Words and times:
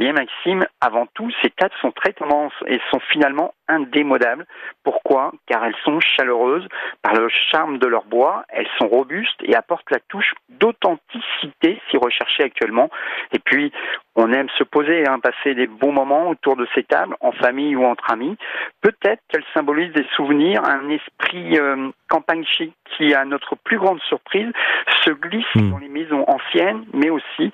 bien, 0.00 0.12
Maxime, 0.14 0.66
avant 0.80 1.06
tout, 1.14 1.30
ces 1.42 1.50
tables 1.50 1.74
sont 1.80 1.92
très 1.92 2.12
tendances 2.12 2.54
et 2.66 2.80
sont 2.90 3.00
finalement 3.12 3.54
indémodables. 3.68 4.46
Pourquoi? 4.82 5.32
Car 5.46 5.64
elles 5.64 5.76
sont 5.84 6.00
chaleureuses 6.00 6.66
par 7.02 7.14
le 7.14 7.28
charme 7.28 7.78
de 7.78 7.86
leur 7.86 8.04
bois, 8.04 8.44
elles 8.48 8.68
sont 8.78 8.88
robustes 8.88 9.40
et 9.42 9.54
apportent 9.54 9.90
la 9.90 10.00
touche 10.08 10.32
d'authenticité 10.48 11.80
si 11.90 11.96
recherchée 11.96 12.42
actuellement. 12.42 12.90
Et 13.32 13.38
puis, 13.38 13.72
on 14.16 14.32
aime 14.32 14.48
se 14.58 14.64
poser, 14.64 15.06
hein, 15.06 15.20
passer 15.20 15.54
des 15.54 15.66
bons 15.66 15.92
moments 15.92 16.28
autour 16.30 16.56
de 16.56 16.66
ces 16.74 16.82
tables, 16.82 17.14
en 17.20 17.32
famille 17.32 17.76
ou 17.76 17.84
entre 17.84 18.10
amis. 18.10 18.36
Peut-être 18.80 19.22
qu'elles 19.28 19.44
symbolisent 19.54 19.92
des 19.92 20.06
souvenirs, 20.16 20.62
un 20.64 20.88
esprit 20.88 21.58
euh, 21.58 21.90
campagne 22.08 22.44
chic 22.44 22.74
qui, 22.96 23.14
à 23.14 23.24
notre 23.24 23.54
plus 23.54 23.78
grande 23.78 24.00
surprise, 24.02 24.50
se 25.04 25.10
glisse 25.10 25.44
hmm. 25.54 25.70
dans 25.70 25.78
les 25.78 25.88
maisons 25.88 26.24
anciennes, 26.26 26.84
mais 26.92 27.10
aussi 27.10 27.52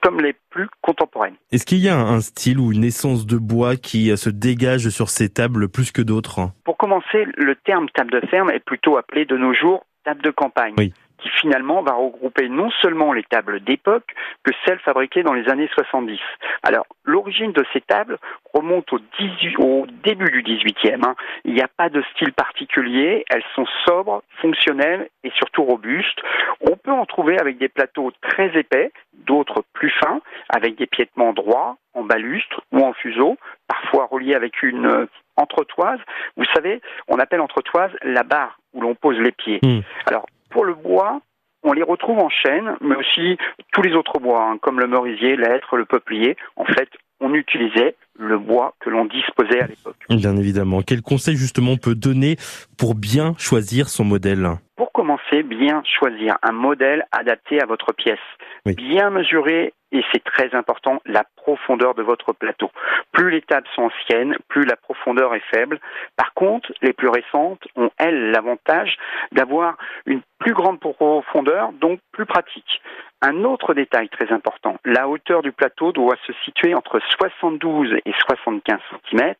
comme 0.00 0.20
les 0.20 0.34
plus 0.50 0.68
contemporaines. 0.80 1.36
Est-ce 1.52 1.66
qu'il 1.66 1.78
y 1.78 1.88
a 1.88 1.98
un 1.98 2.20
style 2.20 2.58
ou 2.58 2.72
une 2.72 2.84
essence 2.84 3.26
de 3.26 3.36
bois 3.36 3.76
qui 3.76 4.10
euh, 4.10 4.16
se 4.16 4.30
dégage 4.30 4.88
sur 4.88 5.10
ces 5.10 5.28
tables 5.28 5.68
plus 5.68 5.92
que 5.92 6.02
d'autres? 6.02 6.50
Pour 6.64 6.76
commencer, 6.76 7.26
le 7.36 7.54
terme 7.56 7.88
table 7.90 8.10
de 8.10 8.26
ferme 8.28 8.50
est 8.50 8.64
plutôt 8.64 8.96
appelé 8.96 9.24
de 9.24 9.36
nos 9.36 9.54
jours 9.54 9.84
table 10.04 10.22
de 10.22 10.30
campagne. 10.30 10.74
Oui 10.78 10.92
qui 11.20 11.28
finalement 11.28 11.82
va 11.82 11.92
regrouper 11.92 12.48
non 12.48 12.70
seulement 12.82 13.12
les 13.12 13.22
tables 13.24 13.60
d'époque 13.60 14.14
que 14.44 14.52
celles 14.64 14.78
fabriquées 14.80 15.22
dans 15.22 15.32
les 15.32 15.48
années 15.48 15.68
70. 15.74 16.18
Alors, 16.62 16.86
l'origine 17.04 17.52
de 17.52 17.64
ces 17.72 17.80
tables 17.80 18.18
remonte 18.52 18.92
au, 18.92 18.98
18, 19.18 19.56
au 19.58 19.86
début 20.04 20.30
du 20.30 20.42
18e. 20.42 21.04
Hein. 21.04 21.14
Il 21.44 21.54
n'y 21.54 21.62
a 21.62 21.68
pas 21.68 21.88
de 21.88 22.02
style 22.14 22.32
particulier, 22.32 23.24
elles 23.30 23.44
sont 23.54 23.66
sobres, 23.86 24.22
fonctionnelles 24.40 25.08
et 25.24 25.30
surtout 25.36 25.64
robustes. 25.64 26.20
On 26.60 26.76
peut 26.76 26.90
en 26.90 27.06
trouver 27.06 27.38
avec 27.38 27.58
des 27.58 27.68
plateaux 27.68 28.12
très 28.22 28.56
épais, 28.58 28.92
d'autres 29.26 29.64
plus 29.72 29.90
fins, 29.90 30.20
avec 30.48 30.76
des 30.76 30.86
piétements 30.86 31.32
droits, 31.32 31.76
en 31.94 32.02
balustre 32.02 32.60
ou 32.72 32.80
en 32.80 32.92
fuseau, 32.92 33.36
parfois 33.66 34.06
reliés 34.10 34.34
avec 34.34 34.62
une 34.62 34.86
euh, 34.86 35.06
entretoise. 35.36 35.98
Vous 36.36 36.44
savez, 36.54 36.80
on 37.08 37.18
appelle 37.18 37.40
entretoise 37.40 37.90
la 38.02 38.22
barre 38.22 38.58
où 38.72 38.80
l'on 38.80 38.94
pose 38.94 39.18
les 39.18 39.32
pieds. 39.32 39.58
Hmm. 39.62 39.80
Alors, 40.06 40.26
pour 40.50 40.64
le 40.64 40.74
bois, 40.74 41.20
on 41.62 41.72
les 41.72 41.82
retrouve 41.82 42.18
en 42.18 42.30
chêne, 42.30 42.76
mais 42.80 42.96
aussi 42.96 43.36
tous 43.72 43.82
les 43.82 43.94
autres 43.94 44.18
bois, 44.18 44.44
hein, 44.44 44.58
comme 44.60 44.80
le 44.80 44.86
merisier, 44.86 45.36
l'être, 45.36 45.76
le 45.76 45.84
peuplier. 45.84 46.36
En 46.56 46.64
fait, 46.64 46.88
on 47.20 47.34
utilisait 47.34 47.96
le 48.18 48.38
bois 48.38 48.74
que 48.80 48.90
l'on 48.90 49.04
disposait 49.04 49.60
à 49.60 49.66
l'époque. 49.66 49.96
Bien 50.08 50.36
évidemment. 50.36 50.80
Quel 50.82 51.02
conseil 51.02 51.36
justement 51.36 51.72
on 51.72 51.76
peut 51.76 51.94
donner 51.94 52.36
pour 52.78 52.94
bien 52.94 53.34
choisir 53.38 53.88
son 53.88 54.04
modèle 54.04 54.48
Pour 54.76 54.92
commencer, 54.92 55.42
bien 55.42 55.82
choisir 55.98 56.36
un 56.42 56.52
modèle 56.52 57.04
adapté 57.12 57.60
à 57.60 57.66
votre 57.66 57.92
pièce. 57.92 58.18
Bien 58.64 59.10
mesurer 59.10 59.74
et 59.92 60.02
c'est 60.12 60.22
très 60.22 60.54
important, 60.54 61.00
la 61.04 61.24
profondeur 61.36 61.94
de 61.94 62.02
votre 62.02 62.32
plateau. 62.32 62.70
Plus 63.20 63.32
les 63.32 63.42
tables 63.42 63.68
sont 63.74 63.82
anciennes, 63.82 64.34
plus 64.48 64.64
la 64.64 64.76
profondeur 64.76 65.34
est 65.34 65.44
faible. 65.54 65.78
Par 66.16 66.32
contre, 66.32 66.72
les 66.80 66.94
plus 66.94 67.10
récentes 67.10 67.68
ont, 67.76 67.90
elles, 67.98 68.30
l'avantage 68.30 68.96
d'avoir 69.32 69.76
une 70.06 70.22
plus 70.38 70.54
grande 70.54 70.80
profondeur, 70.80 71.72
donc 71.72 72.00
plus 72.12 72.24
pratique. 72.24 72.80
Un 73.20 73.44
autre 73.44 73.74
détail 73.74 74.08
très 74.08 74.32
important, 74.32 74.78
la 74.86 75.06
hauteur 75.06 75.42
du 75.42 75.52
plateau 75.52 75.92
doit 75.92 76.16
se 76.26 76.32
situer 76.46 76.74
entre 76.74 76.98
72 77.10 77.92
et 78.06 78.12
75 78.26 78.78
cm, 79.10 79.34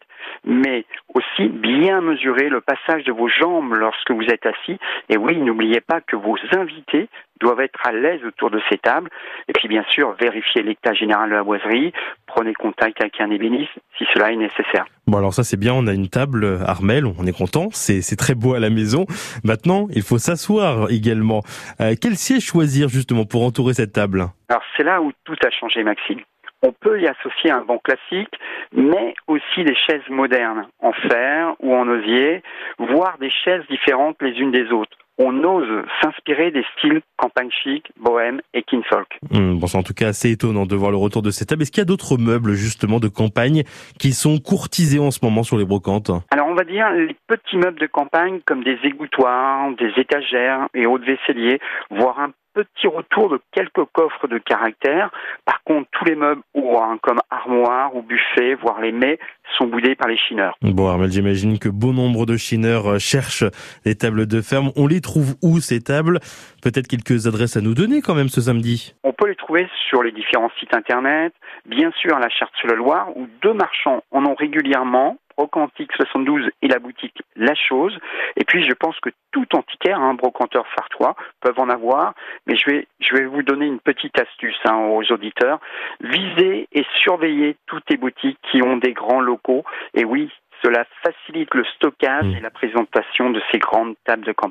mais 0.45 0.85
aussi 1.15 1.49
bien 1.49 2.01
mesurer 2.01 2.49
le 2.49 2.61
passage 2.61 3.05
de 3.05 3.13
vos 3.13 3.29
jambes 3.29 3.75
lorsque 3.75 4.11
vous 4.11 4.25
êtes 4.25 4.47
assis. 4.47 4.79
Et 5.09 5.17
oui, 5.17 5.37
n'oubliez 5.39 5.81
pas 5.81 6.01
que 6.01 6.17
vos 6.17 6.37
invités 6.53 7.09
doivent 7.41 7.61
être 7.61 7.81
à 7.85 7.93
l'aise 7.93 8.21
autour 8.25 8.51
de 8.51 8.61
ces 8.69 8.79
tables. 8.79 9.11
Et 9.49 9.53
puis 9.53 9.67
bien 9.69 9.85
sûr, 9.89 10.15
vérifiez 10.21 10.63
l'état 10.63 10.93
général 10.93 11.31
de 11.31 11.35
la 11.37 11.43
boiserie, 11.43 11.93
prenez 12.27 12.53
contact 12.55 13.01
avec 13.01 13.21
un 13.21 13.31
ébéniste 13.31 13.73
si 13.97 14.05
cela 14.13 14.31
est 14.31 14.37
nécessaire. 14.37 14.85
Bon 15.07 15.19
alors 15.19 15.33
ça 15.33 15.43
c'est 15.43 15.59
bien, 15.59 15.73
on 15.75 15.87
a 15.87 15.93
une 15.93 16.09
table 16.09 16.61
Armel, 16.67 17.05
on 17.07 17.27
est 17.27 17.37
content, 17.37 17.69
c'est 17.73 18.17
très 18.17 18.35
beau 18.35 18.55
à 18.55 18.61
la 18.61 18.71
maison. 18.71 19.07
Maintenant, 19.43 19.87
il 19.95 20.03
faut 20.03 20.19
s'asseoir 20.19 20.91
également. 20.91 21.43
Euh, 21.81 21.95
quel 22.01 22.17
siège 22.17 22.45
choisir 22.45 22.89
justement 22.89 23.25
pour 23.25 23.45
entourer 23.45 23.75
cette 23.75 23.93
table? 23.93 24.27
Alors 24.49 24.63
c'est 24.77 24.85
là 24.85 25.01
où 25.01 25.13
tout 25.25 25.37
a 25.45 25.51
changé 25.51 25.83
Maxime. 25.83 26.21
On 26.63 26.73
peut 26.73 27.01
y 27.01 27.07
associer 27.07 27.51
un 27.51 27.63
banc 27.63 27.79
classique, 27.79 28.35
mais 28.73 29.15
aussi 29.27 29.65
des 29.65 29.75
chaises 29.75 30.09
modernes, 30.11 30.67
en 30.81 30.93
fer 30.93 31.55
ou 31.61 31.75
en 31.75 31.89
osier, 31.89 32.43
voire 32.79 33.17
des 33.19 33.31
chaises 33.31 33.67
différentes 33.69 34.17
les 34.21 34.39
unes 34.39 34.53
des 34.53 34.71
autres 34.71 34.97
on 35.21 35.45
ose 35.45 35.85
s'inspirer 36.01 36.51
des 36.51 36.65
styles 36.77 37.03
campagne 37.19 37.51
chic, 37.63 37.93
bohème 38.01 38.41
et 38.55 38.63
kinfolk. 38.63 39.19
Mmh, 39.31 39.59
bon, 39.59 39.67
c'est 39.67 39.77
en 39.77 39.83
tout 39.83 39.93
cas 39.93 40.09
assez 40.09 40.31
étonnant 40.31 40.65
de 40.65 40.75
voir 40.75 40.91
le 40.91 40.97
retour 40.97 41.21
de 41.21 41.31
cette 41.31 41.49
table. 41.49 41.63
Est-ce 41.63 41.71
qu'il 41.71 41.83
y 41.83 41.83
a 41.83 41.85
d'autres 41.85 42.17
meubles 42.17 42.55
justement 42.55 42.99
de 42.99 43.09
campagne 43.09 43.65
qui 43.99 44.13
sont 44.13 44.39
courtisés 44.39 44.99
en 44.99 45.11
ce 45.11 45.19
moment 45.23 45.43
sur 45.43 45.59
les 45.59 45.67
brocantes? 45.67 46.11
Alors 46.31 46.49
on 46.49 46.55
va 46.55 46.65
dire 46.65 46.91
les 46.93 47.15
petits 47.27 47.59
meubles 47.59 47.79
de 47.79 47.87
campagne 47.87 48.41
comme 48.47 48.65
des 48.65 48.79
égouttoirs, 48.83 49.71
des 49.73 49.93
étagères 49.99 50.69
et 50.73 50.87
autres 50.87 51.05
vaisseliers, 51.05 51.61
voire 51.91 52.19
un 52.19 52.33
petit 52.65 52.87
retour 52.87 53.31
de 53.31 53.41
quelques 53.53 53.85
coffres 53.93 54.29
de 54.29 54.39
caractère. 54.39 55.11
Par 55.45 55.63
contre, 55.65 55.89
tous 55.93 56.05
les 56.05 56.15
meubles 56.15 56.43
hein, 56.57 56.99
comme 57.03 57.21
armoire 57.31 57.95
ou 57.95 58.03
buffet, 58.03 58.55
voire 58.55 58.81
les 58.81 58.93
mets, 58.93 59.19
sont 59.59 59.67
boudés 59.67 59.95
par 59.95 60.09
les 60.09 60.17
chineurs. 60.17 60.57
Bon, 60.63 60.89
Armel, 60.89 61.11
j'imagine 61.11 61.59
que 61.59 61.69
bon 61.69 61.93
nombre 61.93 62.27
de 62.27 62.37
chineurs 62.37 62.93
euh, 62.93 62.99
cherchent 62.99 63.45
les 63.85 63.95
tables 63.95 64.27
de 64.27 64.41
ferme. 64.41 64.71
On 64.77 64.87
les 64.87 65.01
trouve 65.01 65.35
où 65.43 65.61
ces 65.61 65.81
tables? 65.81 66.21
Peut-être 66.63 66.89
quelques 66.89 67.27
adresses 67.27 67.57
à 67.57 67.61
nous 67.61 67.75
donner 67.75 68.01
quand 68.01 68.15
même 68.15 68.29
ce 68.29 68.41
samedi. 68.41 68.95
On 69.03 69.13
peut 69.13 69.29
les 69.29 69.37
trouver 69.37 69.69
sur 69.89 70.03
les 70.03 70.13
différents 70.13 70.51
sites 70.59 70.75
internet, 70.75 71.33
bien 71.67 71.91
sûr 72.01 72.17
à 72.17 72.21
la 72.21 72.29
Charte-sur-le-Loir, 72.29 73.17
où 73.17 73.27
deux 73.43 73.55
marchands 73.55 74.03
en 74.11 74.25
ont 74.25 74.35
régulièrement 74.35 75.17
Brocantique 75.41 75.91
72 75.97 76.51
et 76.61 76.69
la 76.69 76.79
boutique 76.79 77.23
La 77.35 77.55
Chose. 77.55 77.97
Et 78.37 78.45
puis 78.45 78.63
je 78.63 78.75
pense 78.75 79.01
que 79.01 79.09
tout 79.33 79.47
antiquaire, 79.55 79.99
un 79.99 80.11
hein, 80.11 80.15
brocanteur 80.15 80.67
sartois, 80.77 81.17
peuvent 81.41 81.59
en 81.59 81.71
avoir. 81.71 82.13
Mais 82.47 82.57
je 82.57 82.69
vais, 82.69 82.87
je 83.01 83.17
vais 83.17 83.25
vous 83.25 83.43
donner 83.43 83.65
une 83.65 83.81
petite 83.81 84.21
astuce 84.21 84.61
hein, 84.67 84.77
aux 84.77 85.11
auditeurs. 85.11 85.59
Visez 86.01 86.69
et 86.73 86.85
surveillez 87.01 87.57
toutes 87.67 87.89
les 87.89 87.97
boutiques 87.97 88.39
qui 88.51 88.63
ont 88.63 88.77
des 88.77 88.93
grands 88.93 89.23
locaux. 89.23 89.65
Et 89.95 90.05
oui, 90.05 90.31
cela 90.63 90.85
facilite 91.03 91.55
le 91.55 91.65
stockage 91.77 92.27
mmh. 92.27 92.37
et 92.37 92.41
la 92.41 92.51
présentation 92.51 93.31
de 93.31 93.41
ces 93.51 93.59
grandes 93.59 93.95
tables 94.05 94.27
de 94.27 94.33
campagne. 94.33 94.51